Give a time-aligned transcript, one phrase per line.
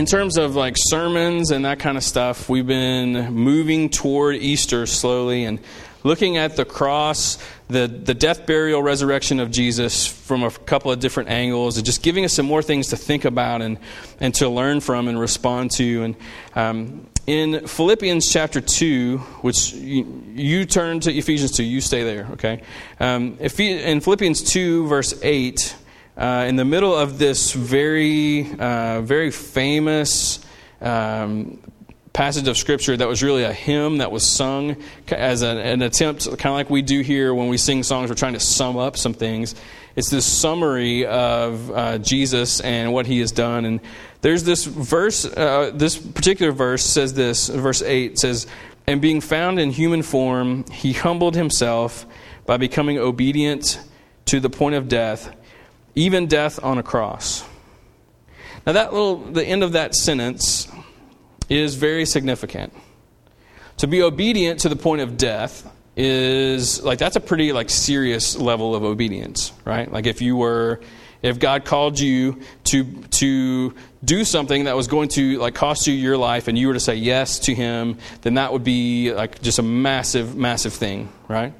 [0.00, 4.86] in terms of like sermons and that kind of stuff, we've been moving toward Easter
[4.86, 5.60] slowly and
[6.02, 7.38] looking at the cross,
[7.68, 12.02] the, the death, burial, resurrection of Jesus from a couple of different angles, and just
[12.02, 13.78] giving us some more things to think about and,
[14.20, 16.02] and to learn from and respond to.
[16.02, 16.16] And
[16.54, 22.28] um, in Philippians chapter 2, which you, you, turn to Ephesians 2, you stay there,
[22.32, 22.62] okay?
[22.98, 25.76] Um, in Philippians 2, verse 8,
[26.16, 30.40] uh, in the middle of this very, uh, very famous
[30.80, 31.60] um,
[32.12, 34.76] passage of scripture that was really a hymn that was sung
[35.08, 38.16] as an, an attempt, kind of like we do here when we sing songs, we're
[38.16, 39.54] trying to sum up some things.
[39.96, 43.64] It's this summary of uh, Jesus and what he has done.
[43.64, 43.80] And
[44.20, 48.46] there's this verse, uh, this particular verse says this, verse 8 says,
[48.86, 52.06] And being found in human form, he humbled himself
[52.46, 53.80] by becoming obedient
[54.26, 55.34] to the point of death
[55.94, 57.44] even death on a cross.
[58.66, 60.68] Now, that little, the end of that sentence
[61.50, 62.72] is very significant.
[63.78, 68.36] To be obedient to the point of death is like that's a pretty like serious
[68.36, 69.90] level of obedience, right?
[69.90, 70.80] Like if you were
[71.22, 75.92] if God called you to to do something that was going to like cost you
[75.92, 79.42] your life and you were to say yes to him, then that would be like
[79.42, 81.52] just a massive massive thing, right?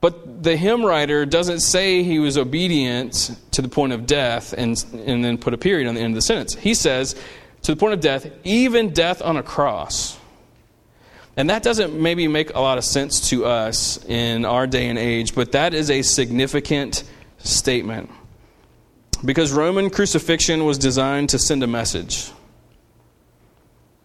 [0.00, 4.82] But the hymn writer doesn't say he was obedient to the point of death and,
[4.92, 6.54] and then put a period on the end of the sentence.
[6.54, 7.16] He says,
[7.62, 10.18] to the point of death, even death on a cross.
[11.36, 14.98] And that doesn't maybe make a lot of sense to us in our day and
[14.98, 17.04] age, but that is a significant
[17.38, 18.10] statement.
[19.24, 22.32] Because Roman crucifixion was designed to send a message,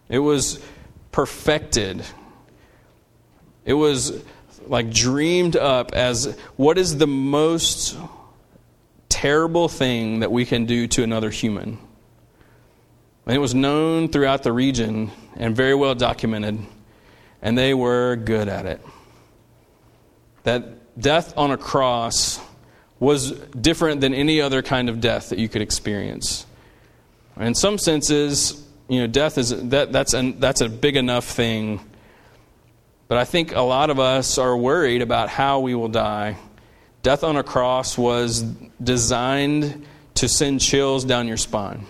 [0.08, 0.62] it was
[1.10, 2.04] perfected.
[3.64, 4.22] It was
[4.66, 7.96] like dreamed up as what is the most
[9.08, 11.78] terrible thing that we can do to another human.
[13.26, 16.58] And it was known throughout the region and very well documented,
[17.42, 18.80] and they were good at it.
[20.42, 22.40] That death on a cross
[23.00, 26.46] was different than any other kind of death that you could experience.
[27.38, 31.80] In some senses, you know, death is that, that's, an, that's a big enough thing
[33.08, 36.36] but I think a lot of us are worried about how we will die.
[37.02, 38.42] Death on a cross was
[38.82, 41.86] designed to send chills down your spine.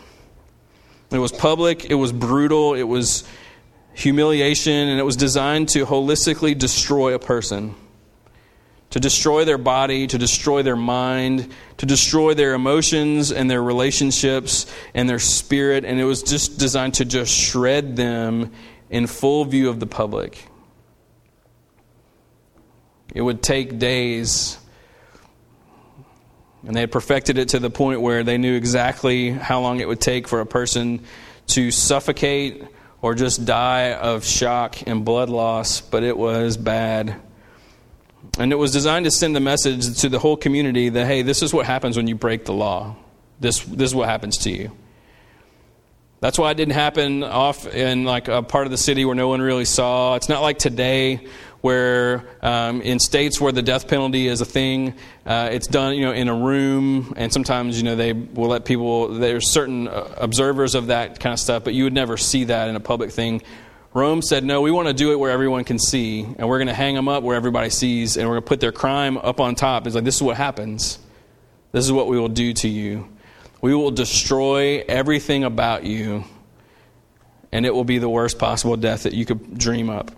[1.14, 3.22] It was public, it was brutal, it was
[3.92, 7.76] humiliation, and it was designed to holistically destroy a person.
[8.90, 14.66] To destroy their body, to destroy their mind, to destroy their emotions and their relationships
[14.92, 18.50] and their spirit, and it was just designed to just shred them
[18.90, 20.48] in full view of the public.
[23.14, 24.58] It would take days.
[26.66, 29.88] And they had perfected it to the point where they knew exactly how long it
[29.88, 31.04] would take for a person
[31.48, 32.64] to suffocate
[33.02, 37.16] or just die of shock and blood loss, but it was bad.
[38.38, 41.42] And it was designed to send a message to the whole community that, hey, this
[41.42, 42.96] is what happens when you break the law.
[43.40, 44.70] This, this is what happens to you.
[46.20, 49.28] That's why it didn't happen off in like a part of the city where no
[49.28, 50.14] one really saw.
[50.14, 51.26] It's not like today
[51.64, 54.92] where um, in states where the death penalty is a thing,
[55.24, 58.66] uh, it's done you know in a room, and sometimes you know they will let
[58.66, 59.08] people.
[59.08, 62.68] There's certain uh, observers of that kind of stuff, but you would never see that
[62.68, 63.40] in a public thing.
[63.94, 66.68] Rome said, no, we want to do it where everyone can see, and we're going
[66.68, 69.40] to hang them up where everybody sees, and we're going to put their crime up
[69.40, 69.86] on top.
[69.86, 70.98] It's like, this is what happens.
[71.72, 73.08] This is what we will do to you.
[73.62, 76.24] We will destroy everything about you,
[77.52, 80.10] and it will be the worst possible death that you could dream up.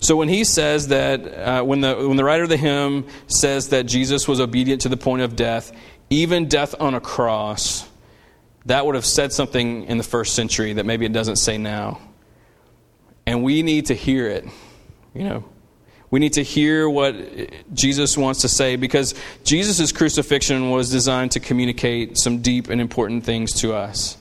[0.00, 3.70] So when he says that, uh, when, the, when the writer of the hymn says
[3.70, 5.72] that Jesus was obedient to the point of death,
[6.10, 7.88] even death on a cross,
[8.66, 12.00] that would have said something in the first century that maybe it doesn't say now.
[13.26, 14.46] And we need to hear it.
[15.14, 15.44] You know,
[16.10, 17.14] we need to hear what
[17.74, 19.14] Jesus wants to say because
[19.44, 24.16] Jesus' crucifixion was designed to communicate some deep and important things to us.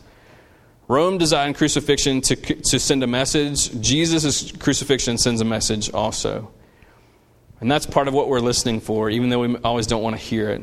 [0.88, 3.82] Rome designed crucifixion to, to send a message.
[3.82, 6.52] Jesus' crucifixion sends a message also.
[7.60, 10.22] And that's part of what we're listening for, even though we always don't want to
[10.22, 10.62] hear it.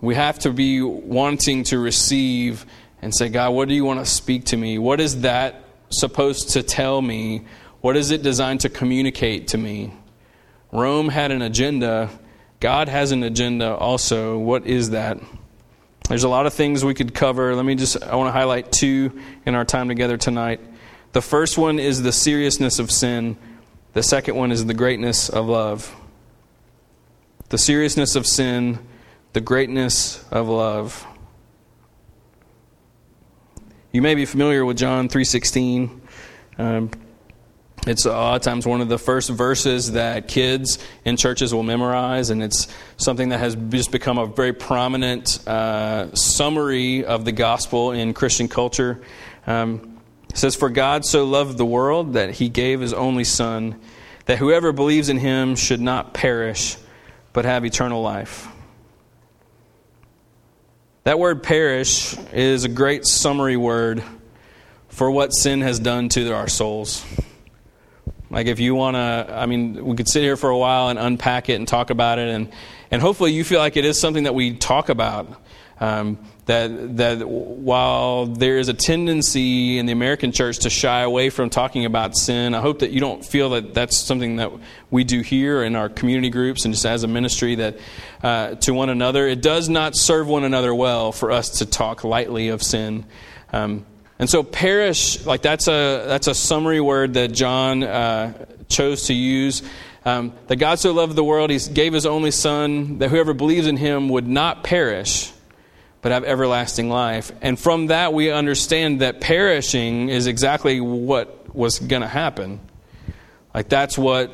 [0.00, 2.64] We have to be wanting to receive
[3.02, 4.78] and say, God, what do you want to speak to me?
[4.78, 7.44] What is that supposed to tell me?
[7.82, 9.92] What is it designed to communicate to me?
[10.72, 12.10] Rome had an agenda
[12.60, 14.36] God has an agenda also.
[14.36, 15.18] What is that?
[16.10, 17.54] There's a lot of things we could cover.
[17.54, 20.60] Let me just, I want to highlight two in our time together tonight.
[21.12, 23.36] The first one is the seriousness of sin,
[23.92, 25.94] the second one is the greatness of love.
[27.50, 28.80] The seriousness of sin,
[29.34, 31.06] the greatness of love.
[33.92, 36.00] You may be familiar with John 3:16.
[36.58, 36.90] Um,
[37.86, 41.62] it's a lot of times one of the first verses that kids in churches will
[41.62, 42.68] memorize, and it's
[42.98, 48.48] something that has just become a very prominent uh, summary of the gospel in Christian
[48.48, 49.00] culture.
[49.46, 49.98] Um,
[50.28, 53.80] it says, For God so loved the world that he gave his only Son,
[54.26, 56.76] that whoever believes in him should not perish,
[57.32, 58.46] but have eternal life.
[61.04, 64.02] That word perish is a great summary word
[64.88, 67.02] for what sin has done to our souls.
[68.30, 70.98] Like, if you want to, I mean, we could sit here for a while and
[70.98, 72.52] unpack it and talk about it, and,
[72.90, 75.40] and hopefully you feel like it is something that we talk about.
[75.80, 76.18] Um,
[76.50, 81.48] that, that while there is a tendency in the American church to shy away from
[81.48, 84.50] talking about sin, I hope that you don't feel that that's something that
[84.90, 87.78] we do here in our community groups and just as a ministry that
[88.22, 89.28] uh, to one another.
[89.28, 93.06] It does not serve one another well for us to talk lightly of sin.
[93.52, 93.86] Um,
[94.20, 98.34] and so perish, like that's a that's a summary word that John uh,
[98.68, 99.62] chose to use.
[100.04, 103.66] Um, that God so loved the world, He gave His only Son, that whoever believes
[103.66, 105.32] in Him would not perish,
[106.02, 107.32] but have everlasting life.
[107.40, 112.60] And from that, we understand that perishing is exactly what was going to happen.
[113.54, 114.30] Like that's what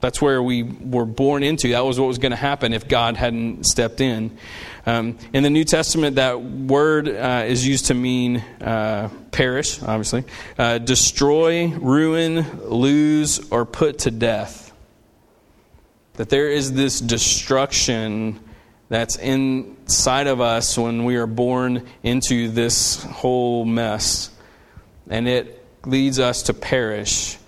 [0.00, 1.70] that's where we were born into.
[1.70, 4.36] That was what was going to happen if God hadn't stepped in.
[4.86, 10.24] Um, in the New Testament, that word uh, is used to mean uh, perish, obviously,
[10.58, 14.72] uh, destroy, ruin, lose, or put to death.
[16.14, 18.40] That there is this destruction
[18.88, 24.30] that's inside of us when we are born into this whole mess,
[25.08, 27.38] and it leads us to perish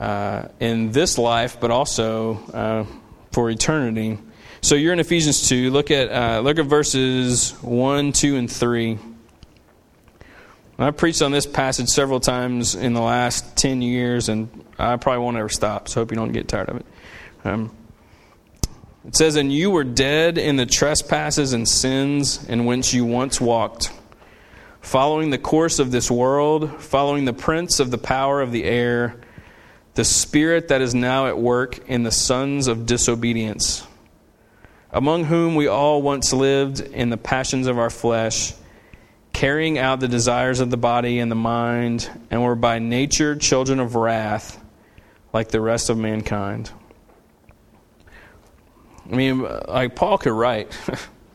[0.00, 2.84] uh, in this life, but also uh,
[3.32, 4.18] for eternity.
[4.60, 5.70] So you're in Ephesians 2.
[5.70, 8.98] Look at, uh, look at verses 1, 2, and 3.
[10.78, 15.24] I've preached on this passage several times in the last 10 years, and I probably
[15.24, 16.86] won't ever stop, so hope you don't get tired of it.
[17.44, 17.74] Um,
[19.06, 23.40] it says, And you were dead in the trespasses and sins in which you once
[23.40, 23.90] walked,
[24.82, 29.20] following the course of this world, following the prince of the power of the air
[29.96, 33.82] the spirit that is now at work in the sons of disobedience,
[34.92, 38.52] among whom we all once lived in the passions of our flesh,
[39.32, 43.80] carrying out the desires of the body and the mind, and were by nature children
[43.80, 44.62] of wrath,
[45.32, 46.70] like the rest of mankind.
[49.10, 50.76] I mean, like Paul could write,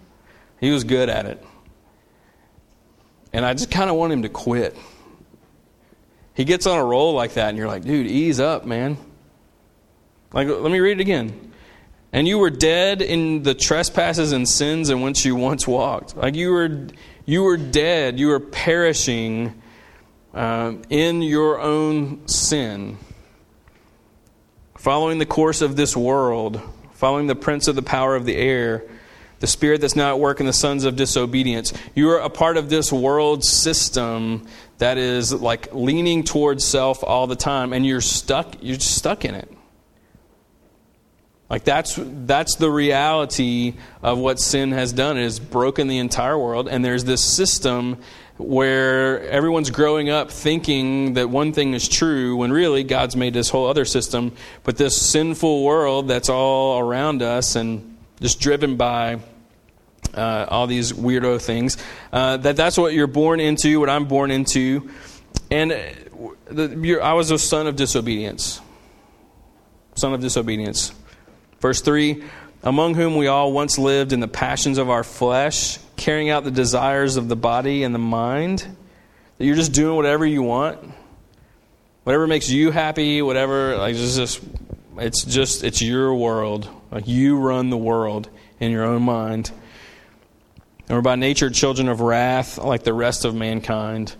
[0.59, 1.43] he was good at it.
[3.33, 4.77] And I just kind of want him to quit.
[6.33, 8.97] He gets on a roll like that, and you're like, dude, ease up, man.
[10.33, 11.51] Like, let me read it again.
[12.13, 16.15] And you were dead in the trespasses and sins in which you once walked.
[16.15, 16.87] Like you were,
[17.25, 18.19] you were dead.
[18.19, 19.61] You were perishing
[20.33, 22.97] uh, in your own sin,
[24.77, 26.61] following the course of this world,
[26.93, 28.83] following the prince of the power of the air,
[29.39, 31.73] the spirit that's now at work in the sons of disobedience.
[31.95, 34.45] You are a part of this world system
[34.81, 39.35] that is like leaning towards self all the time and you're stuck you're stuck in
[39.35, 39.47] it.
[41.51, 45.19] Like that's that's the reality of what sin has done.
[45.19, 47.99] It has broken the entire world and there's this system
[48.37, 53.51] where everyone's growing up thinking that one thing is true when really God's made this
[53.51, 54.31] whole other system
[54.63, 59.19] but this sinful world that's all around us and just driven by
[60.13, 61.77] uh, all these weirdo things.
[62.11, 64.89] Uh, that that's what you're born into, what I'm born into,
[65.49, 65.71] and
[66.49, 68.61] the, I was a son of disobedience.
[69.95, 70.93] Son of disobedience.
[71.59, 72.23] Verse three:
[72.63, 76.51] Among whom we all once lived in the passions of our flesh, carrying out the
[76.51, 78.65] desires of the body and the mind.
[79.37, 80.79] That you're just doing whatever you want,
[82.03, 83.75] whatever makes you happy, whatever.
[83.77, 84.41] Like it's just,
[84.97, 86.69] it's just, it's your world.
[86.91, 89.51] Like you run the world in your own mind.
[90.91, 94.13] And we're by nature children of wrath, like the rest of mankind.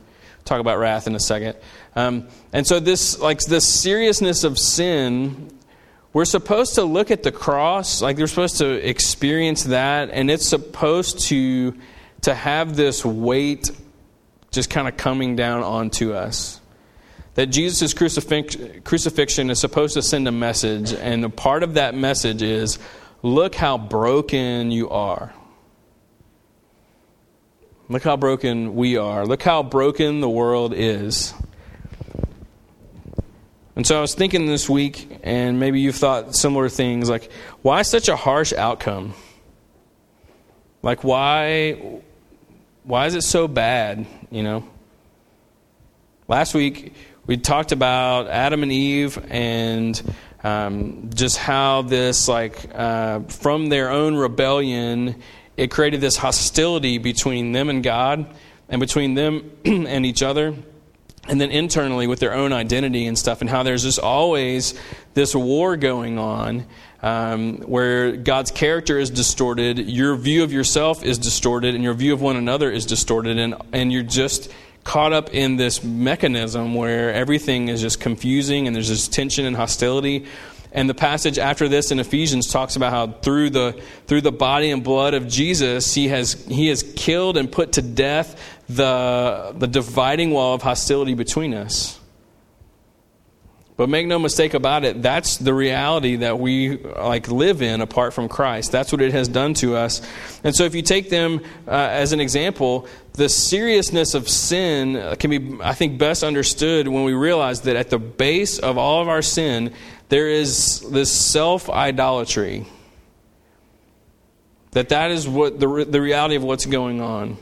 [0.45, 1.57] talk about wrath in a second.
[1.97, 5.51] Um, and so this, like this seriousness of sin,
[6.13, 10.47] we're supposed to look at the cross, like we're supposed to experience that, and it's
[10.47, 11.77] supposed to
[12.21, 13.69] to have this weight
[14.51, 16.61] just kind of coming down onto us.
[17.33, 21.95] That Jesus' crucifix, crucifixion is supposed to send a message, and a part of that
[21.95, 22.79] message is
[23.23, 25.33] look how broken you are.
[27.91, 29.25] Look how broken we are.
[29.25, 31.33] Look how broken the world is.
[33.75, 37.29] And so I was thinking this week, and maybe you've thought similar things like,
[37.63, 39.13] why such a harsh outcome?
[40.81, 41.99] Like, why,
[42.85, 44.63] why is it so bad, you know?
[46.29, 46.93] Last week,
[47.25, 50.01] we talked about Adam and Eve and
[50.45, 55.21] um, just how this, like, uh, from their own rebellion,
[55.61, 58.25] it created this hostility between them and God
[58.67, 60.55] and between them and each other
[61.27, 64.73] and then internally with their own identity and stuff, and how there's just always
[65.13, 66.65] this war going on
[67.03, 72.13] um, where God's character is distorted, your view of yourself is distorted, and your view
[72.13, 74.51] of one another is distorted, and, and you're just
[74.83, 79.55] caught up in this mechanism where everything is just confusing and there's this tension and
[79.55, 80.25] hostility.
[80.73, 84.71] And the passage after this in Ephesians talks about how through the through the body
[84.71, 89.67] and blood of Jesus, he has he has killed and put to death the, the
[89.67, 91.99] dividing wall of hostility between us.
[93.77, 98.13] But make no mistake about it, that's the reality that we like live in apart
[98.13, 98.71] from Christ.
[98.71, 100.01] That's what it has done to us.
[100.43, 105.29] And so if you take them uh, as an example, the seriousness of sin can
[105.31, 109.09] be I think best understood when we realize that at the base of all of
[109.09, 109.73] our sin
[110.11, 112.65] there is this self-idolatry.
[114.71, 117.37] That that is what the the reality of what's going on.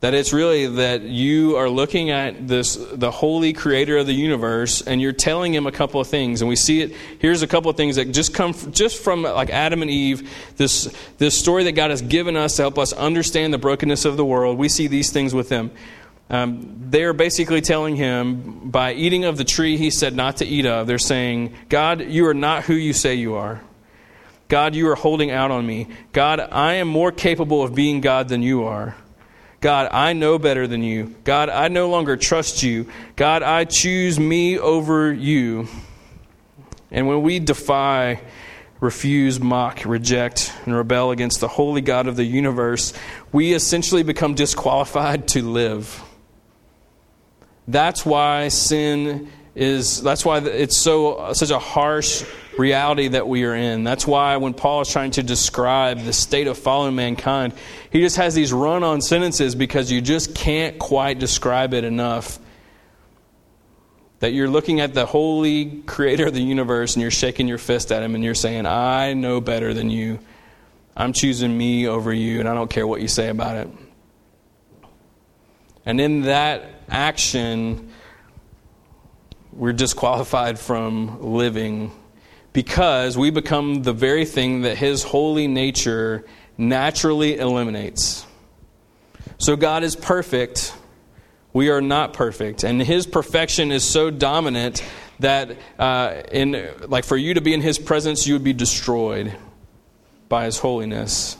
[0.00, 4.82] That it's really that you are looking at this, the holy creator of the universe,
[4.82, 6.42] and you're telling him a couple of things.
[6.42, 6.94] And we see it.
[7.20, 10.30] Here's a couple of things that just come from, just from like Adam and Eve.
[10.58, 14.18] This this story that God has given us to help us understand the brokenness of
[14.18, 14.58] the world.
[14.58, 15.70] We see these things with them.
[16.28, 20.66] Um, they're basically telling him by eating of the tree he said not to eat
[20.66, 20.86] of.
[20.86, 23.60] They're saying, God, you are not who you say you are.
[24.48, 25.88] God, you are holding out on me.
[26.12, 28.96] God, I am more capable of being God than you are.
[29.60, 31.16] God, I know better than you.
[31.24, 32.86] God, I no longer trust you.
[33.16, 35.68] God, I choose me over you.
[36.90, 38.20] And when we defy,
[38.80, 42.92] refuse, mock, reject, and rebel against the holy God of the universe,
[43.32, 46.02] we essentially become disqualified to live.
[47.68, 52.24] That's why sin is that's why it's so such a harsh
[52.58, 53.84] reality that we are in.
[53.84, 57.54] That's why when Paul is trying to describe the state of fallen mankind,
[57.90, 62.38] he just has these run on sentences because you just can't quite describe it enough.
[64.20, 67.92] That you're looking at the holy creator of the universe and you're shaking your fist
[67.92, 70.18] at him and you're saying, I know better than you.
[70.96, 73.68] I'm choosing me over you, and I don't care what you say about it.
[75.86, 77.90] And in that action,
[79.52, 81.92] we're disqualified from living
[82.52, 86.24] because we become the very thing that His holy nature
[86.58, 88.26] naturally eliminates.
[89.38, 90.74] So God is perfect.
[91.52, 92.64] We are not perfect.
[92.64, 94.82] And His perfection is so dominant
[95.20, 99.36] that, uh, in, like, for you to be in His presence, you would be destroyed
[100.28, 101.36] by His holiness.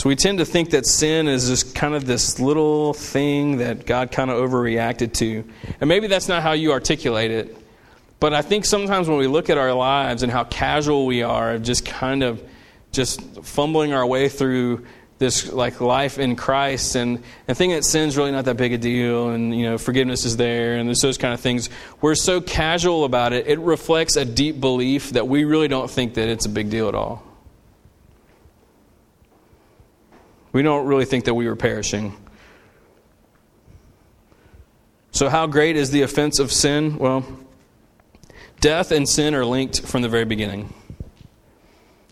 [0.00, 3.84] So we tend to think that sin is just kind of this little thing that
[3.84, 5.44] God kind of overreacted to.
[5.78, 7.54] And maybe that's not how you articulate it.
[8.18, 11.52] But I think sometimes when we look at our lives and how casual we are,
[11.52, 12.42] of just kind of
[12.92, 14.86] just fumbling our way through
[15.18, 18.78] this like life in Christ and, and thinking that sin's really not that big a
[18.78, 21.68] deal and you know forgiveness is there and those kind of things.
[22.00, 26.14] We're so casual about it, it reflects a deep belief that we really don't think
[26.14, 27.22] that it's a big deal at all.
[30.52, 32.16] We don't really think that we were perishing.
[35.12, 36.98] So, how great is the offense of sin?
[36.98, 37.24] Well,
[38.60, 40.74] Death and sin are linked from the very beginning.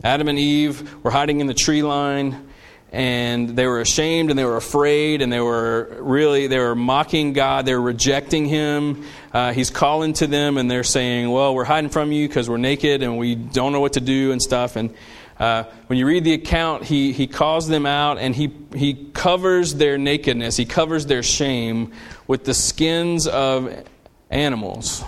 [0.03, 2.49] Adam and Eve were hiding in the tree line
[2.91, 7.35] and they were ashamed and they were afraid and they were really they were mocking
[7.35, 9.05] god they were rejecting him
[9.35, 12.57] uh, he's calling to them and they're saying well we're hiding from you because we're
[12.57, 14.95] naked and we don't know what to do and stuff and
[15.39, 19.75] uh, when you read the account he, he calls them out and he, he covers
[19.75, 20.57] their nakedness.
[20.57, 21.93] He covers their shame
[22.27, 23.85] with the skins of
[24.31, 25.05] animals.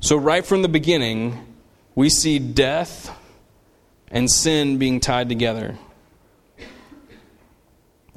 [0.00, 1.46] So, right from the beginning,
[1.94, 3.10] we see death
[4.10, 5.76] and sin being tied together.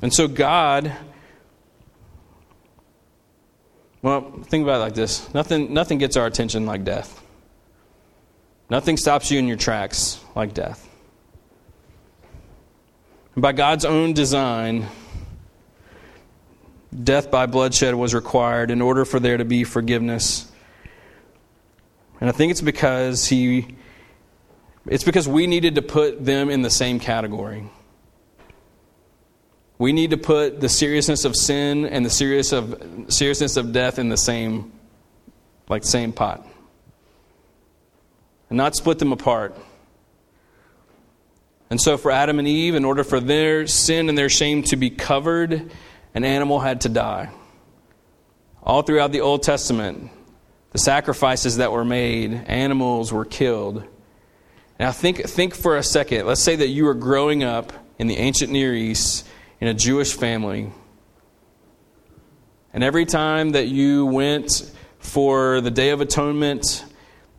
[0.01, 0.91] And so, God,
[4.01, 5.31] well, think about it like this.
[5.33, 7.21] Nothing, nothing gets our attention like death,
[8.71, 10.89] nothing stops you in your tracks like death.
[13.35, 14.87] And by God's own design,
[17.03, 20.51] death by bloodshed was required in order for there to be forgiveness
[22.21, 23.75] and I think it's because he
[24.85, 27.67] It's because we needed to put them in the same category.
[29.77, 33.97] We need to put the seriousness of sin and the serious of, seriousness of death
[33.97, 34.71] in the same,
[35.67, 36.47] like same pot,
[38.51, 39.57] and not split them apart.
[41.69, 44.75] And so, for Adam and Eve, in order for their sin and their shame to
[44.75, 45.71] be covered,
[46.13, 47.29] an animal had to die.
[48.61, 50.11] All throughout the Old Testament,
[50.71, 53.85] the sacrifices that were made, animals were killed.
[54.77, 56.25] Now, think, think for a second.
[56.25, 59.25] Let's say that you were growing up in the ancient Near East
[59.61, 60.73] in a Jewish family.
[62.73, 66.83] And every time that you went for the Day of Atonement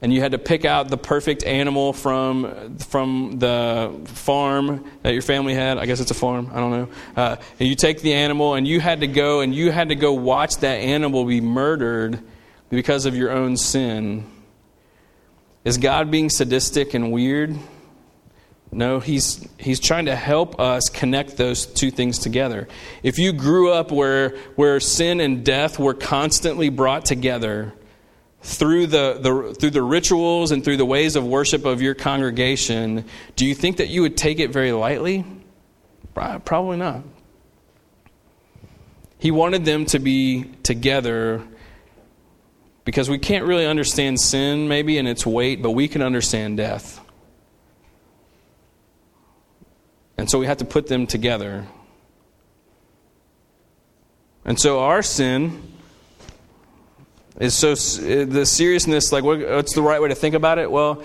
[0.03, 5.23] and you had to pick out the perfect animal from, from the farm that your
[5.23, 5.79] family had.
[5.79, 6.89] I guess it's a farm, I don't know.
[7.17, 9.95] Uh, and you take the animal and you had to go and you had to
[9.95, 12.19] go watch that animal be murdered
[12.69, 14.25] because of your own sin.
[15.65, 17.57] Is God being sadistic and weird?
[18.73, 22.67] No, he's, he's trying to help us connect those two things together.
[23.05, 27.75] If you grew up where, where sin and death were constantly brought together,
[28.43, 33.05] through the, the, through the rituals and through the ways of worship of your congregation,
[33.37, 35.25] do you think that you would take it very lightly?
[36.15, 37.03] Probably not.
[39.19, 41.43] He wanted them to be together
[42.85, 46.99] because we can't really understand sin, maybe, in its weight, but we can understand death.
[50.19, 51.67] And so we have to put them together.
[54.45, 55.72] And so our sin
[57.43, 60.71] is so the seriousness like what, what's the right way to think about it?
[60.71, 61.03] Well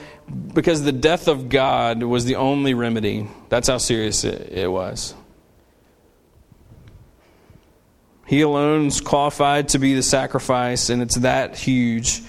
[0.54, 5.16] because the death of god was the only remedy that's how serious it, it was.
[8.28, 12.22] He alone is qualified to be the sacrifice and it's that huge.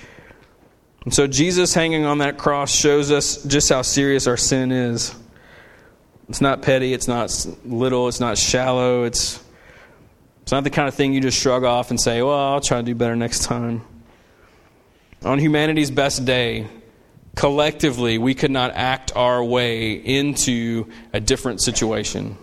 [1.04, 5.14] And so jesus hanging on that cross shows us just how serious our sin is.
[6.30, 9.44] It's not petty it's not little it's not shallow it's
[10.48, 12.78] it's not the kind of thing you just shrug off and say, well, I'll try
[12.78, 13.82] to do better next time.
[15.24, 16.68] On humanity's best day,
[17.34, 22.36] collectively, we could not act our way into a different situation.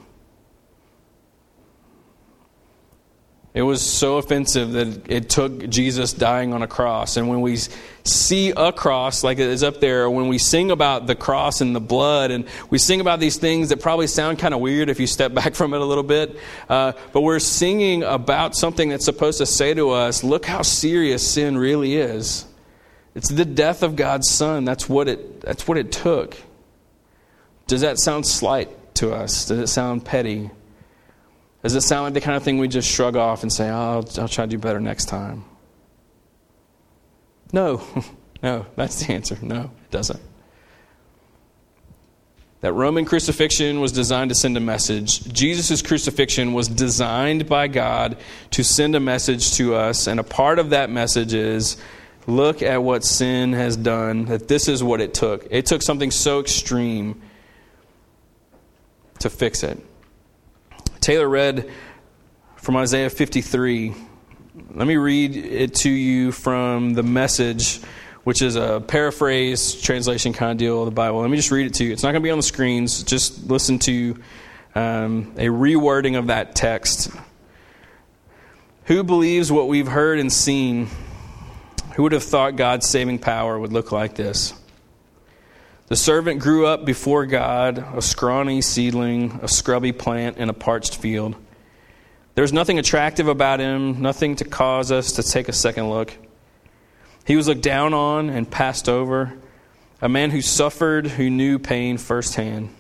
[3.54, 7.16] It was so offensive that it took Jesus dying on a cross.
[7.16, 7.56] And when we
[8.04, 11.74] see a cross, like it is up there, when we sing about the cross and
[11.74, 15.00] the blood, and we sing about these things that probably sound kind of weird if
[15.00, 19.06] you step back from it a little bit, uh, but we're singing about something that's
[19.06, 22.46] supposed to say to us, look how serious sin really is.
[23.16, 24.66] It's the death of God's Son.
[24.66, 26.38] That's what it, that's what it took.
[27.66, 29.46] Does that sound slight to us?
[29.46, 30.52] Does it sound petty?
[31.64, 33.74] Does it sound like the kind of thing we just shrug off and say, oh,
[33.74, 35.46] I'll, I'll try to do better next time?
[37.52, 37.82] No.
[38.44, 39.38] no, that's the answer.
[39.42, 40.20] No, it doesn't.
[42.62, 45.24] That Roman crucifixion was designed to send a message.
[45.32, 48.18] Jesus' crucifixion was designed by God
[48.52, 51.78] to send a message to us, and a part of that message is
[52.28, 55.48] look at what sin has done, that this is what it took.
[55.52, 57.22] It took something so extreme
[59.20, 59.80] to fix it.
[61.00, 61.70] Taylor read
[62.58, 63.94] from Isaiah 53.
[64.74, 67.80] Let me read it to you from the message,
[68.24, 71.22] which is a paraphrase translation kind of deal of the Bible.
[71.22, 71.94] Let me just read it to you.
[71.94, 73.04] It's not going to be on the screens.
[73.04, 74.20] Just listen to
[74.74, 77.12] um, a rewording of that text.
[78.86, 80.88] Who believes what we've heard and seen?
[81.96, 84.54] Who would have thought God's saving power would look like this?
[85.88, 90.98] The servant grew up before God, a scrawny seedling, a scrubby plant in a parched
[90.98, 91.36] field.
[92.34, 96.14] There was nothing attractive about him, nothing to cause us to take a second look.
[97.26, 99.34] He was looked down on and passed over,
[100.02, 102.76] a man who suffered, who knew pain firsthand.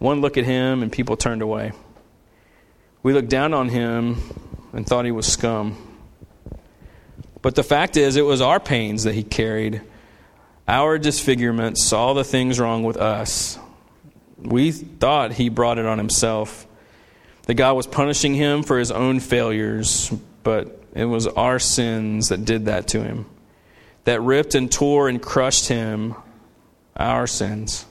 [0.00, 1.72] One look at him and people turned away.
[3.02, 4.18] We looked down on him
[4.74, 5.85] and thought he was scum.
[7.46, 9.80] But the fact is, it was our pains that he carried
[10.66, 13.56] our disfigurements, saw the things wrong with us.
[14.36, 16.66] We thought he brought it on himself.
[17.42, 22.44] That God was punishing him for his own failures, but it was our sins that
[22.44, 23.26] did that to him.
[24.02, 26.16] That ripped and tore and crushed him,
[26.96, 27.86] our sins.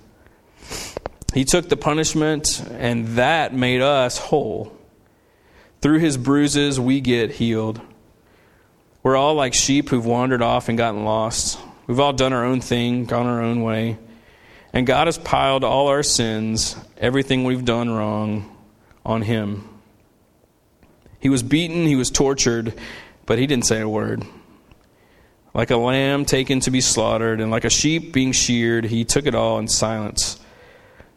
[1.33, 4.77] He took the punishment, and that made us whole.
[5.79, 7.79] Through his bruises, we get healed.
[9.05, 11.59] We're all like sheep who've wandered off and gotten lost.
[11.85, 13.99] We've all done our own thing, gone our own way.
[14.73, 18.57] And God has piled all our sins, everything we've done wrong,
[19.05, 19.69] on Him.
[21.19, 22.73] He was beaten, He was tortured,
[23.27, 24.25] but He didn't say a word.
[25.53, 29.27] Like a lamb taken to be slaughtered, and like a sheep being sheared, he took
[29.27, 30.39] it all in silence.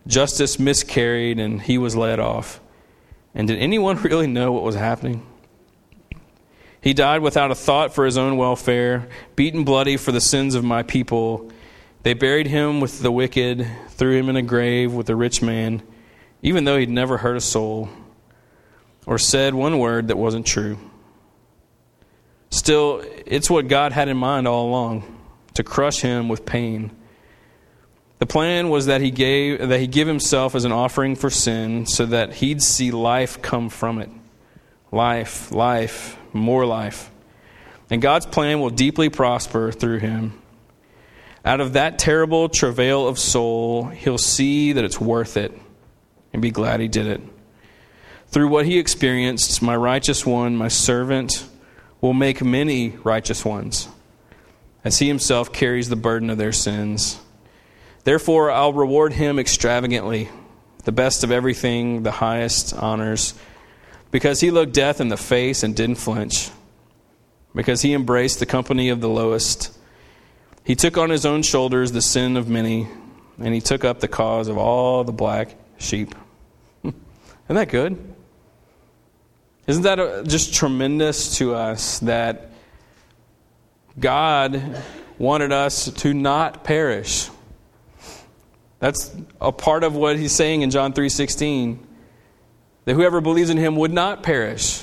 [0.06, 2.60] Justice miscarried, and he was led off.
[3.34, 5.26] And did anyone really know what was happening?
[6.80, 10.64] He died without a thought for his own welfare, beaten bloody for the sins of
[10.64, 11.50] my people.
[12.02, 15.82] They buried him with the wicked, threw him in a grave with a rich man,
[16.42, 17.88] even though he'd never hurt a soul
[19.06, 20.78] or said one word that wasn't true.
[22.50, 25.16] Still, it's what God had in mind all along
[25.54, 26.90] to crush him with pain.
[28.18, 31.86] The plan was that he gave that he give himself as an offering for sin
[31.86, 34.10] so that he'd see life come from it.
[34.90, 37.10] Life, life, more life.
[37.90, 40.40] And God's plan will deeply prosper through him.
[41.44, 45.52] Out of that terrible travail of soul, he'll see that it's worth it
[46.32, 47.20] and be glad he did it.
[48.28, 51.46] Through what he experienced, my righteous one, my servant,
[52.00, 53.88] will make many righteous ones,
[54.84, 57.18] as he himself carries the burden of their sins.
[58.04, 60.28] Therefore, I'll reward him extravagantly,
[60.84, 63.34] the best of everything, the highest honors,
[64.10, 66.50] because he looked death in the face and didn't flinch,
[67.54, 69.76] because he embraced the company of the lowest.
[70.64, 72.88] He took on his own shoulders the sin of many,
[73.38, 76.14] and he took up the cause of all the black sheep.
[76.84, 76.96] Isn't
[77.48, 78.14] that good?
[79.66, 82.50] Isn't that uh, just tremendous to us that
[83.98, 84.82] God
[85.18, 87.28] wanted us to not perish?
[88.78, 91.78] That's a part of what he's saying in John 3:16
[92.88, 94.82] that whoever believes in him would not perish.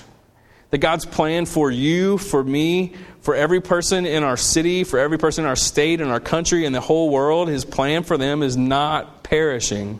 [0.69, 5.17] That God's plan for you, for me, for every person in our city, for every
[5.17, 8.43] person in our state, in our country, in the whole world, his plan for them
[8.43, 9.99] is not perishing.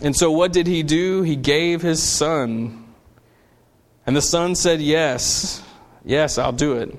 [0.00, 1.22] And so, what did he do?
[1.22, 2.84] He gave his son.
[4.06, 5.60] And the son said, Yes,
[6.04, 6.96] yes, I'll do it.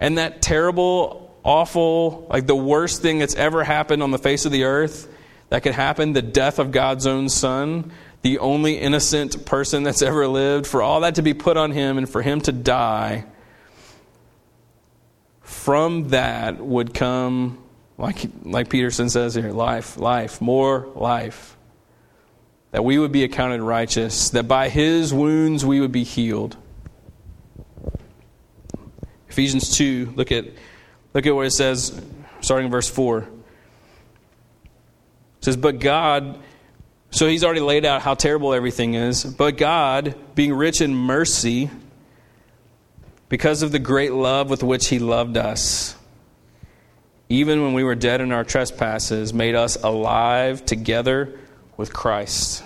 [0.00, 4.50] And that terrible, awful, like the worst thing that's ever happened on the face of
[4.50, 5.06] the earth
[5.50, 10.26] that could happen, the death of God's own son, the only innocent person that's ever
[10.26, 13.26] lived, for all that to be put on him and for him to die,
[15.42, 17.62] from that would come,
[17.98, 21.56] like, like Peterson says here, life, life, more life
[22.70, 26.56] that we would be accounted righteous, that by his wounds we would be healed.
[29.28, 30.44] Ephesians 2, look at,
[31.14, 32.00] look at what it says,
[32.40, 33.28] starting in verse 4.
[35.40, 36.38] It says, But God,
[37.10, 41.70] so he's already laid out how terrible everything is, but God, being rich in mercy,
[43.30, 45.96] because of the great love with which he loved us,
[47.30, 51.38] even when we were dead in our trespasses, made us alive together
[51.78, 52.62] with Christ.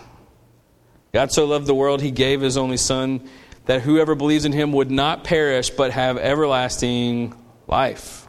[1.13, 3.29] God so loved the world, he gave his only Son,
[3.67, 7.35] that whoever believes in him would not perish, but have everlasting
[7.69, 8.24] life.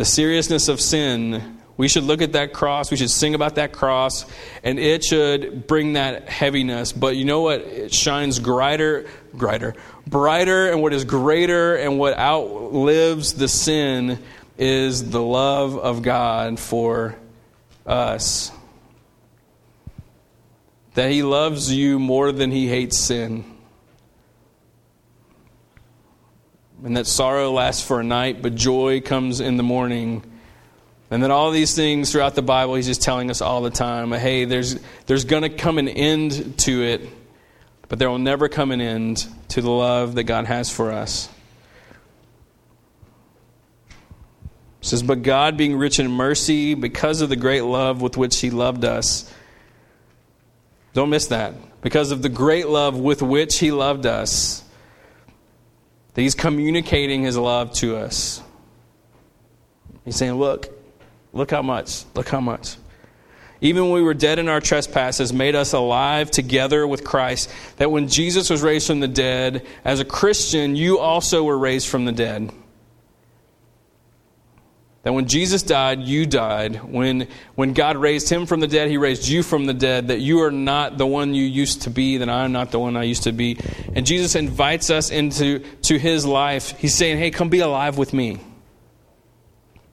[0.00, 3.72] The seriousness of sin, we should look at that cross, we should sing about that
[3.72, 4.24] cross,
[4.64, 6.90] and it should bring that heaviness.
[6.90, 7.60] But you know what?
[7.60, 9.74] It shines brighter, brighter,
[10.06, 14.22] brighter, and what is greater and what outlives the sin
[14.56, 17.14] is the love of God for
[17.84, 18.50] us.
[20.94, 23.44] That he loves you more than he hates sin.
[26.84, 30.22] And that sorrow lasts for a night, but joy comes in the morning.
[31.10, 34.12] And then all these things throughout the Bible, he's just telling us all the time
[34.12, 37.02] hey, there's, there's going to come an end to it,
[37.88, 41.28] but there will never come an end to the love that God has for us.
[44.80, 48.38] It says, But God, being rich in mercy, because of the great love with which
[48.38, 49.30] He loved us,
[50.94, 51.54] don't miss that.
[51.82, 54.64] Because of the great love with which He loved us,
[56.14, 58.42] that He's communicating His love to us.
[60.04, 60.68] He's saying, Look,
[61.32, 62.76] look how much, look how much.
[63.62, 67.50] Even when we were dead in our trespasses, made us alive together with Christ.
[67.76, 71.88] That when Jesus was raised from the dead, as a Christian, you also were raised
[71.88, 72.50] from the dead.
[75.02, 76.84] That when Jesus died, you died.
[76.84, 80.08] When, when God raised him from the dead, he raised you from the dead.
[80.08, 82.98] That you are not the one you used to be, that I'm not the one
[82.98, 83.58] I used to be.
[83.94, 86.76] And Jesus invites us into to his life.
[86.78, 88.40] He's saying, hey, come be alive with me.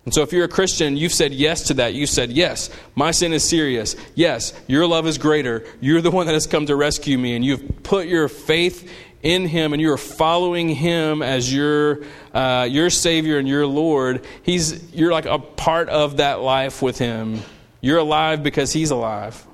[0.03, 1.93] And so if you're a Christian, you've said yes to that.
[1.93, 3.97] You said, yes, my sin is serious.
[4.15, 5.65] Yes, your love is greater.
[5.81, 7.35] You're the one that has come to rescue me.
[7.35, 8.89] And you've put your faith
[9.23, 12.03] in Him and you are following Him as your,
[12.33, 16.97] uh, your Savior and your Lord, he's, you're like a part of that life with
[16.97, 17.41] Him.
[17.81, 19.45] You're alive because He's alive.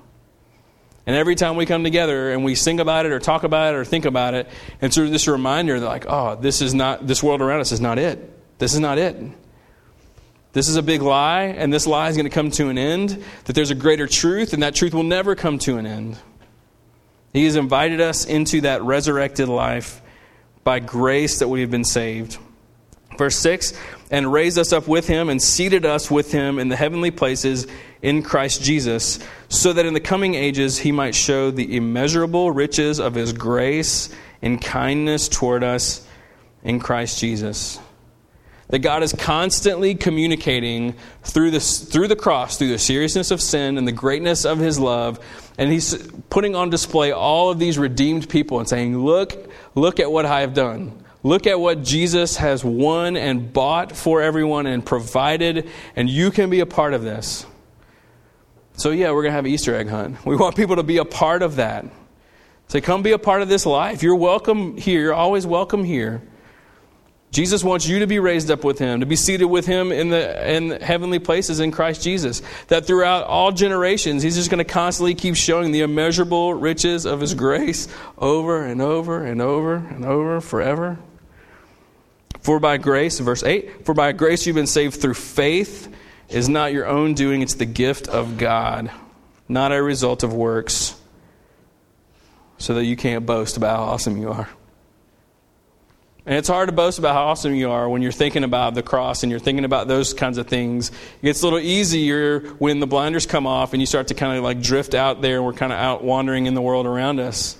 [1.06, 3.78] And every time we come together and we sing about it or talk about it
[3.78, 4.47] or think about it,
[4.82, 7.99] it's this reminder that, like, oh, this is not, this world around us is not
[7.99, 8.58] it.
[8.58, 9.17] This is not it.
[10.54, 13.21] This is a big lie, and this lie is going to come to an end,
[13.45, 16.17] that there's a greater truth, and that truth will never come to an end.
[17.34, 20.02] He has invited us into that resurrected life
[20.63, 22.38] by grace that we have been saved.
[23.17, 23.74] Verse 6
[24.12, 27.65] and raised us up with him and seated us with him in the heavenly places
[28.04, 29.17] in Christ Jesus,
[29.50, 34.13] so that in the coming ages he might show the immeasurable riches of his grace
[34.41, 36.06] and kindness toward us
[36.63, 37.80] in Christ Jesus
[38.69, 43.78] that God is constantly communicating through, this, through the cross, through the seriousness of sin
[43.78, 45.19] and the greatness of his love.
[45.58, 45.95] And he's
[46.30, 50.41] putting on display all of these redeemed people and saying, Look, look at what I
[50.41, 51.04] have done.
[51.23, 56.49] Look at what Jesus has won and bought for everyone and provided, and you can
[56.49, 57.45] be a part of this.
[58.76, 60.26] So, yeah, we're going to have an Easter egg hunt.
[60.26, 61.86] We want people to be a part of that.
[62.67, 64.04] Say, come be a part of this life.
[64.04, 64.99] You're welcome here.
[64.99, 66.23] You're always welcome here.
[67.34, 70.10] Jesus wants you to be raised up with him, to be seated with him in
[70.10, 72.43] the in heavenly places in Christ Jesus.
[72.67, 77.19] That throughout all generations, he's just going to constantly keep showing the immeasurable riches of
[77.19, 77.88] his grace
[78.19, 81.00] over and over and over and over forever.
[82.41, 85.91] For by grace, verse 8, for by grace you've been saved through faith,
[86.30, 88.91] is not your own doing, it's the gift of God,
[89.48, 91.00] not a result of works,
[92.60, 94.50] so that you can't boast about how awesome you are.
[96.26, 98.84] And it's hard to boast about how awesome you are when you're thinking about the
[98.84, 100.90] cross and you're thinking about those kinds of things.
[101.22, 104.38] It gets a little easier when the blinders come off and you start to kind
[104.38, 107.20] of like drift out there and we're kind of out wandering in the world around
[107.20, 107.58] us.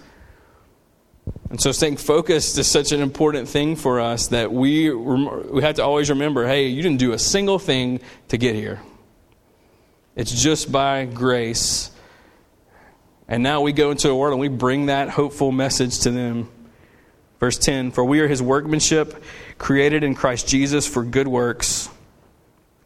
[1.50, 5.76] And so staying focused is such an important thing for us that we, we have
[5.76, 8.00] to always remember hey, you didn't do a single thing
[8.30, 8.82] to get here.
[10.16, 11.92] It's just by grace.
[13.28, 16.50] And now we go into a world and we bring that hopeful message to them.
[17.44, 19.22] Verse 10 For we are his workmanship,
[19.58, 21.90] created in Christ Jesus for good works,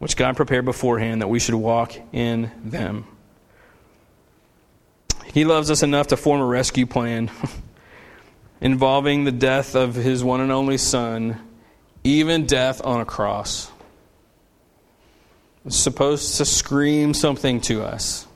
[0.00, 3.06] which God prepared beforehand that we should walk in them.
[5.32, 7.30] He loves us enough to form a rescue plan
[8.60, 11.40] involving the death of his one and only Son,
[12.02, 13.70] even death on a cross.
[15.66, 18.26] It's supposed to scream something to us.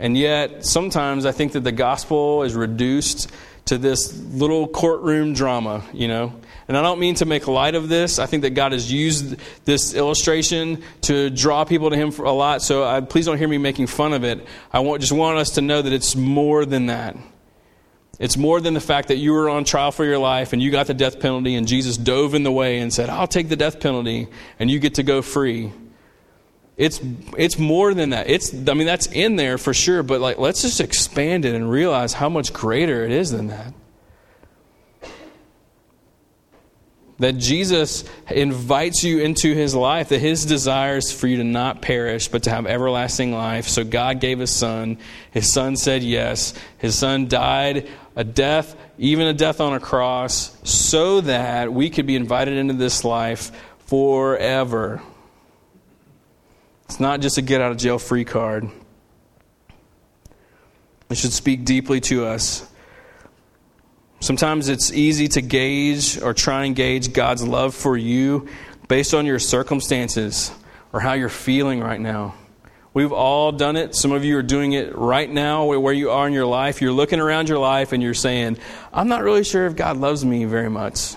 [0.00, 3.30] And yet, sometimes I think that the gospel is reduced
[3.66, 6.32] to this little courtroom drama, you know.
[6.68, 8.18] And I don't mean to make light of this.
[8.18, 12.32] I think that God has used this illustration to draw people to Him for a
[12.32, 12.62] lot.
[12.62, 14.46] So I, please don't hear me making fun of it.
[14.72, 17.16] I want, just want us to know that it's more than that.
[18.18, 20.70] It's more than the fact that you were on trial for your life and you
[20.70, 23.56] got the death penalty and Jesus dove in the way and said, I'll take the
[23.56, 25.70] death penalty and you get to go free.
[26.76, 27.00] It's
[27.38, 28.28] it's more than that.
[28.28, 31.70] It's I mean that's in there for sure, but like let's just expand it and
[31.70, 33.72] realize how much greater it is than that.
[37.18, 41.80] That Jesus invites you into his life, that his desire is for you to not
[41.80, 43.68] perish, but to have everlasting life.
[43.68, 44.98] So God gave his son.
[45.30, 46.52] His son said yes.
[46.76, 52.06] His son died a death, even a death on a cross, so that we could
[52.06, 53.50] be invited into this life
[53.86, 55.00] forever.
[56.86, 58.68] It's not just a get out of jail free card.
[61.10, 62.68] It should speak deeply to us.
[64.20, 68.48] Sometimes it's easy to gauge or try and gauge God's love for you
[68.88, 70.50] based on your circumstances
[70.92, 72.34] or how you're feeling right now.
[72.94, 73.94] We've all done it.
[73.94, 76.80] Some of you are doing it right now where you are in your life.
[76.80, 78.56] You're looking around your life and you're saying,
[78.92, 81.14] I'm not really sure if God loves me very much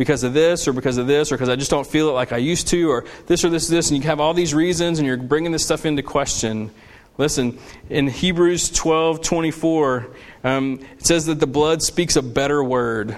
[0.00, 2.32] because of this or because of this or because I just don't feel it like
[2.32, 5.06] I used to or this or this this and you have all these reasons and
[5.06, 6.70] you're bringing this stuff into question.
[7.18, 7.58] Listen,
[7.90, 10.08] in Hebrews 12 24,
[10.42, 13.14] um, it says that the blood speaks a better word.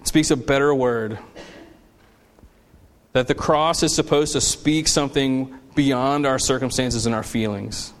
[0.00, 1.18] It speaks a better word.
[3.12, 7.92] That the cross is supposed to speak something beyond our circumstances and our feelings.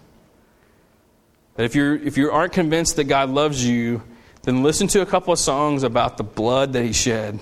[1.56, 4.02] That if, you're, if you aren't convinced that God loves you,
[4.46, 7.40] then listen to a couple of songs about the blood that he shed.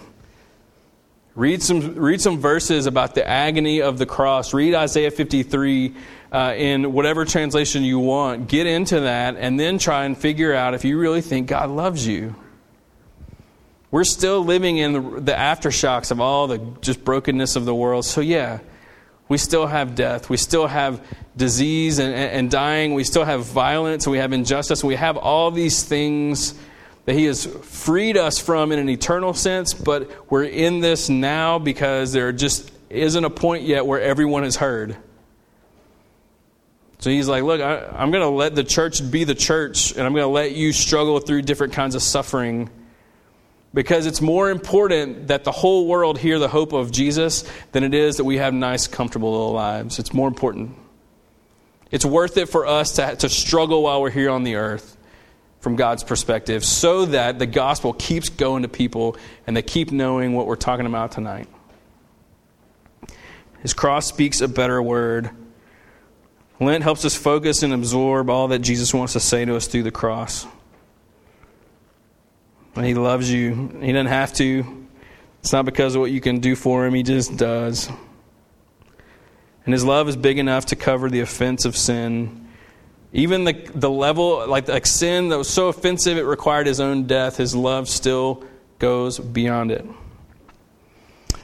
[1.35, 4.55] Read some, read some verses about the agony of the cross.
[4.55, 5.95] Read Isaiah 53
[6.33, 8.49] uh, in whatever translation you want.
[8.49, 12.07] Get into that and then try and figure out if you really think God loves
[12.07, 12.35] you.
[13.91, 18.07] We're still living in the, the aftershocks of all the just brokenness of the world.
[18.07, 18.61] So, yeah,
[19.29, 20.31] we still have death.
[20.31, 22.95] We still have disease and, and, and dying.
[22.95, 24.07] We still have violence.
[24.07, 24.83] We have injustice.
[24.83, 26.55] We have all these things
[27.05, 31.59] that He has freed us from in an eternal sense, but we're in this now
[31.59, 34.97] because there just isn't a point yet where everyone has heard.
[37.01, 40.01] So he's like, Look, I, I'm going to let the church be the church, and
[40.01, 42.71] I'm going to let you struggle through different kinds of suffering
[43.75, 47.93] because it's more important that the whole world hear the hope of Jesus than it
[47.93, 49.99] is that we have nice, comfortable little lives.
[49.99, 50.77] It's more important.
[51.91, 54.97] It's worth it for us to, to struggle while we're here on the earth
[55.65, 60.35] from God's perspective so that the gospel keeps going to people and they keep knowing
[60.35, 61.49] what we're talking about tonight.
[63.61, 65.31] His cross speaks a better word.
[66.61, 69.85] Lent helps us focus and absorb all that Jesus wants to say to us through
[69.85, 70.47] the cross.
[72.77, 73.79] He loves you.
[73.81, 74.87] He doesn't have to.
[75.41, 77.89] It's not because of what you can do for him, he just does.
[79.65, 82.44] And his love is big enough to cover the offense of sin.
[83.15, 87.05] Even the, the level, like, like sin that was so offensive it required his own
[87.05, 88.43] death, his love still
[88.81, 89.87] goes beyond it.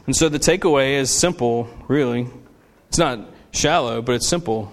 [0.04, 2.26] And so the takeaway is simple, really.
[2.88, 3.20] It's not
[3.52, 4.72] shallow, but it's simple.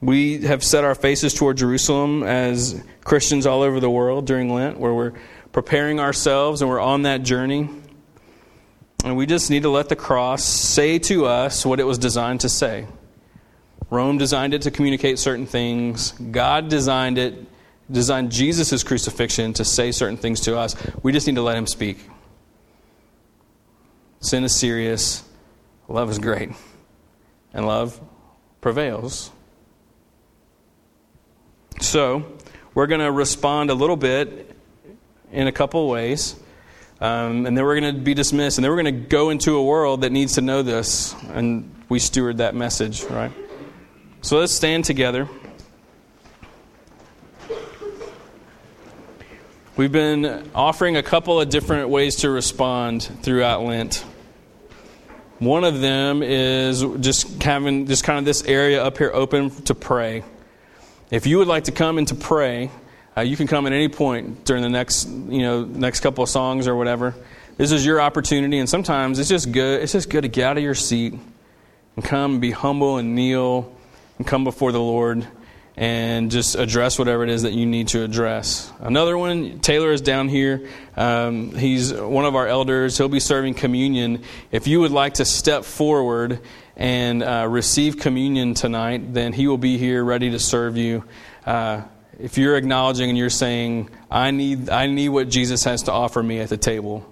[0.00, 4.78] We have set our faces toward Jerusalem as Christians all over the world during Lent,
[4.78, 5.12] where we're
[5.52, 7.68] preparing ourselves and we're on that journey.
[9.04, 12.40] And we just need to let the cross say to us what it was designed
[12.40, 12.86] to say.
[13.92, 16.12] Rome designed it to communicate certain things.
[16.12, 17.44] God designed it,
[17.90, 20.74] designed Jesus' crucifixion to say certain things to us.
[21.02, 21.98] We just need to let him speak.
[24.20, 25.22] Sin is serious.
[25.88, 26.52] Love is great.
[27.52, 28.00] And love
[28.62, 29.30] prevails.
[31.82, 32.24] So,
[32.72, 34.56] we're going to respond a little bit
[35.32, 36.34] in a couple ways.
[36.98, 38.56] Um, and then we're going to be dismissed.
[38.56, 41.14] And then we're going to go into a world that needs to know this.
[41.34, 43.32] And we steward that message, right?
[44.24, 45.28] So let's stand together.
[49.76, 54.04] We've been offering a couple of different ways to respond throughout Lent.
[55.40, 59.74] One of them is just having just kind of this area up here open to
[59.74, 60.22] pray.
[61.10, 62.70] If you would like to come and to pray,
[63.16, 66.30] uh, you can come at any point during the next, you know, next couple of
[66.30, 67.12] songs or whatever.
[67.56, 69.82] This is your opportunity, and sometimes it's just good.
[69.82, 71.14] It's just good to get out of your seat
[71.96, 73.76] and come and be humble and kneel
[74.18, 75.26] and come before the Lord
[75.76, 78.70] and just address whatever it is that you need to address.
[78.80, 80.68] Another one, Taylor is down here.
[80.96, 82.98] Um, he's one of our elders.
[82.98, 84.22] He'll be serving communion.
[84.50, 86.40] If you would like to step forward
[86.76, 91.04] and uh, receive communion tonight, then he will be here ready to serve you.
[91.46, 91.82] Uh,
[92.20, 96.22] if you're acknowledging and you're saying, I need, I need what Jesus has to offer
[96.22, 97.10] me at the table,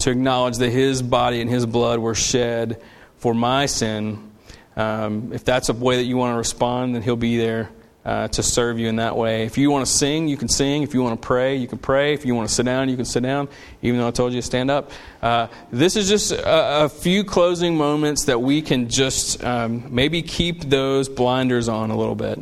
[0.00, 2.82] to acknowledge that his body and his blood were shed
[3.16, 4.30] for my sin,
[4.76, 7.70] um, if that's a way that you want to respond, then he'll be there
[8.04, 9.44] uh, to serve you in that way.
[9.44, 10.82] If you want to sing, you can sing.
[10.82, 12.12] If you want to pray, you can pray.
[12.12, 13.48] If you want to sit down, you can sit down,
[13.82, 14.90] even though I told you to stand up.
[15.22, 20.22] Uh, this is just a, a, few closing moments that we can just um, maybe
[20.22, 22.38] keep those blinders on a little bit.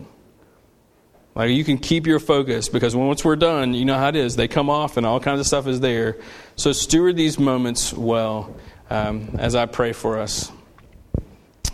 [1.35, 4.37] Like you can keep your focus because once we're done, you know how it is.
[4.37, 6.19] They come off and all kinds of stuff is there.
[6.57, 8.55] So steward these moments well
[8.91, 10.53] um, as I pray for us.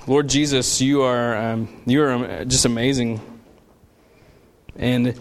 [0.08, 3.20] Lord Jesus, you are um, you are just amazing.
[4.74, 5.20] And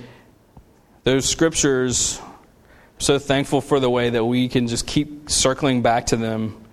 [1.03, 6.05] those scriptures, I'm so thankful for the way that we can just keep circling back
[6.05, 6.63] to them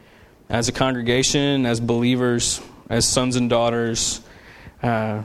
[0.49, 4.21] as a congregation, as believers, as sons and daughters,
[4.81, 5.25] uh,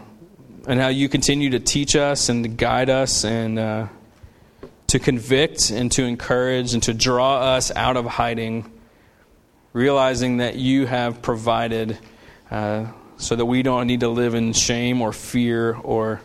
[0.68, 3.88] and how you continue to teach us and to guide us and uh,
[4.88, 8.66] to convict and to encourage and to draw us out of hiding,
[9.74, 11.96] realizing that you have provided
[12.52, 16.22] uh, so that we don't need to live in shame or fear or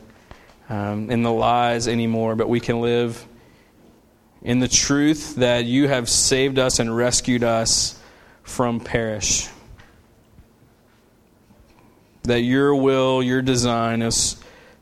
[0.68, 3.26] um, in the lies anymore, but we can live
[4.42, 7.98] in the truth that you have saved us and rescued us
[8.42, 9.48] from perish.
[12.22, 14.36] That your will, your design is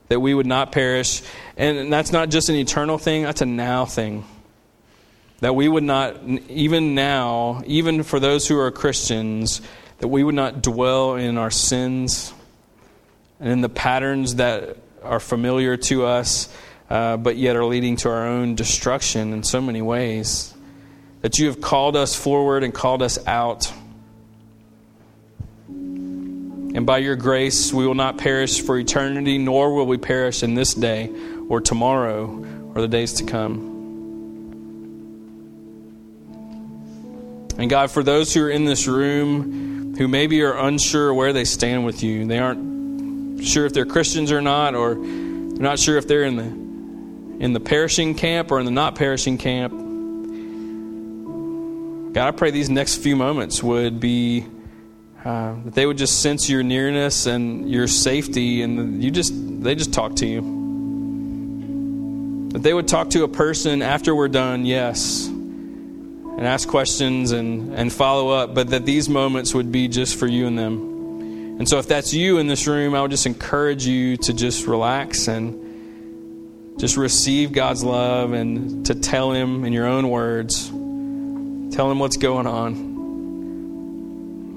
[0.09, 1.23] that we would not perish.
[1.57, 4.25] And that's not just an eternal thing, that's a now thing.
[5.39, 9.61] That we would not, even now, even for those who are Christians,
[9.99, 12.33] that we would not dwell in our sins
[13.39, 16.49] and in the patterns that are familiar to us,
[16.89, 20.53] uh, but yet are leading to our own destruction in so many ways.
[21.21, 23.71] That you have called us forward and called us out.
[25.67, 30.53] And by your grace, we will not perish for eternity, nor will we perish in
[30.53, 31.11] this day
[31.49, 33.71] or tomorrow or the days to come.
[37.57, 41.45] And God, for those who are in this room who maybe are unsure where they
[41.45, 45.97] stand with you, they aren't sure if they're Christians or not, or they're not sure
[45.97, 46.63] if they're in the
[47.43, 49.73] in the perishing camp or in the not perishing camp.
[52.13, 54.45] God, I pray these next few moments would be
[55.25, 59.33] uh, that they would just sense your nearness and your safety, and you just
[59.63, 60.41] they just talk to you.
[62.51, 65.27] That they would talk to a person after we're done, yes,
[66.37, 70.27] and ask questions and, and follow up, but that these moments would be just for
[70.27, 70.93] you and them.
[71.59, 74.65] And so, if that's you in this room, I would just encourage you to just
[74.65, 80.69] relax and just receive God's love and to tell Him in your own words,
[81.75, 82.93] tell Him what's going on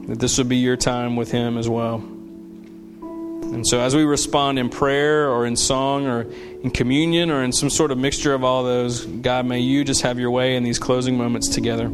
[0.07, 1.97] that this would be your time with Him as well.
[1.97, 6.27] And so, as we respond in prayer or in song or
[6.67, 10.03] in communion or in some sort of mixture of all those, God, may you just
[10.03, 11.93] have your way in these closing moments together.